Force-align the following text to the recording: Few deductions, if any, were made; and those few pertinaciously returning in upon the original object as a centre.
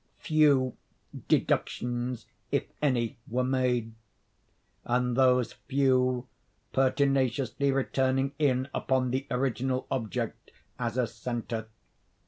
Few 0.17 0.75
deductions, 1.27 2.25
if 2.51 2.63
any, 2.81 3.19
were 3.27 3.43
made; 3.43 3.93
and 4.83 5.15
those 5.15 5.53
few 5.53 6.27
pertinaciously 6.73 7.71
returning 7.71 8.31
in 8.39 8.67
upon 8.73 9.11
the 9.11 9.27
original 9.29 9.85
object 9.91 10.49
as 10.79 10.97
a 10.97 11.05
centre. 11.05 11.67